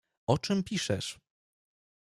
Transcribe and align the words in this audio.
O 0.27 0.37
czym 0.37 0.63
piszesz? 0.63 1.19